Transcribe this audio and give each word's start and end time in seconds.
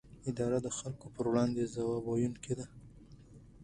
اداره 0.29 0.57
د 0.61 0.67
خلکو 0.77 1.05
پر 1.15 1.25
وړاندې 1.31 1.71
ځواب 1.73 2.03
ویونکې 2.07 2.53
ده. 2.59 2.65